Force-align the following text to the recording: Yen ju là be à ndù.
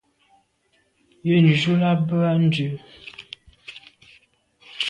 Yen 1.29 1.47
ju 1.59 1.73
là 1.81 1.91
be 2.07 2.17
à 2.31 2.33
ndù. 2.43 2.67